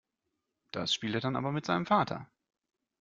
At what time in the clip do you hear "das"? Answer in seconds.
0.71-0.95